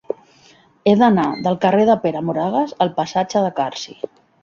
He 0.89 0.93
d'anar 1.01 1.27
del 1.49 1.59
carrer 1.67 1.85
de 1.91 1.99
Pere 2.07 2.25
Moragues 2.31 2.77
al 2.87 2.95
passatge 3.01 3.47
de 3.49 3.57
Carsi. 3.63 4.01